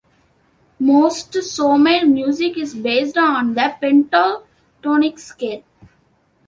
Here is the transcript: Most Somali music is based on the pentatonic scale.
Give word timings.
Most 0.79 1.43
Somali 1.43 2.05
music 2.07 2.57
is 2.57 2.73
based 2.73 3.19
on 3.19 3.53
the 3.53 3.75
pentatonic 3.79 5.19
scale. 5.19 5.61